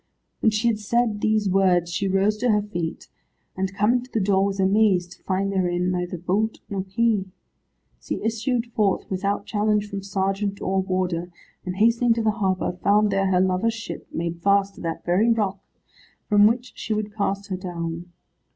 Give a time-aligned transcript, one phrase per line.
[0.41, 3.07] When she had said these words she rose to her feet,
[3.55, 7.25] and coming to the door was amazed to find therein neither bolt nor key.
[8.01, 11.29] She issued forth, without challenge from sergeant or warder,
[11.67, 15.29] and hastening to the harbour, found there her lover's ship, made fast to that very
[15.31, 15.59] rock,
[16.27, 18.11] from which she would cast her down.